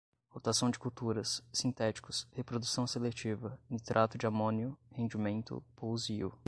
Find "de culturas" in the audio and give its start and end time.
0.71-1.43